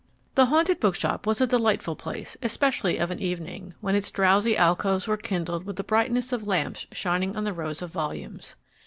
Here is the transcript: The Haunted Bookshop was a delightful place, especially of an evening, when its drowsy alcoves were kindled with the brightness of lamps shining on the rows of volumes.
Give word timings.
The 0.33 0.47
Haunted 0.47 0.79
Bookshop 0.79 1.27
was 1.27 1.41
a 1.41 1.45
delightful 1.45 1.95
place, 1.95 2.35
especially 2.41 2.97
of 2.97 3.11
an 3.11 3.19
evening, 3.19 3.75
when 3.81 3.93
its 3.93 4.09
drowsy 4.09 4.57
alcoves 4.57 5.07
were 5.07 5.15
kindled 5.15 5.63
with 5.63 5.75
the 5.75 5.83
brightness 5.83 6.33
of 6.33 6.47
lamps 6.47 6.87
shining 6.91 7.35
on 7.35 7.43
the 7.43 7.53
rows 7.53 7.83
of 7.83 7.91
volumes. 7.91 8.55